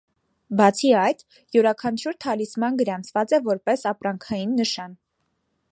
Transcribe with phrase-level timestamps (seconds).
[0.61, 1.21] Բացի այդ,
[1.57, 4.97] յուրաքանչյուր թալիսման գրանցված է որպես ապրանքային նշան։